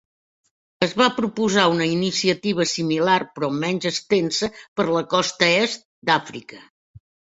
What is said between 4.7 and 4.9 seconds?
per